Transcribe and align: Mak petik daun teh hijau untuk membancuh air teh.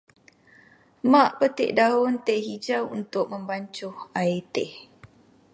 Mak 1.11 1.29
petik 1.39 1.71
daun 1.79 2.13
teh 2.25 2.41
hijau 2.47 2.83
untuk 2.99 3.25
membancuh 3.33 3.95
air 4.21 4.41
teh. 4.55 4.71